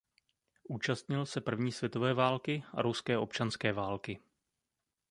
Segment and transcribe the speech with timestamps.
[0.69, 4.19] Účastnil se první světové války a ruské občanské války.